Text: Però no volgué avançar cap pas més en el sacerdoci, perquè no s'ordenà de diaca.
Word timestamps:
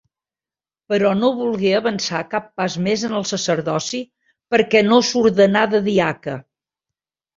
Però 0.93 1.09
no 1.17 1.27
volgué 1.41 1.73
avançar 1.79 2.21
cap 2.31 2.47
pas 2.61 2.77
més 2.87 3.03
en 3.09 3.13
el 3.19 3.27
sacerdoci, 3.33 4.01
perquè 4.55 4.83
no 4.89 5.01
s'ordenà 5.11 5.67
de 5.75 5.87
diaca. 5.91 6.39